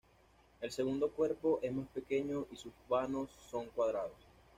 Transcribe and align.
El 0.61 0.71
segundo 0.71 1.11
cuerpo 1.11 1.59
es 1.61 1.71
más 1.71 1.87
pequeño 1.89 2.47
y 2.51 2.55
sus 2.55 2.73
vanos 2.89 3.29
son 3.51 3.67
cuadrados. 3.67 4.17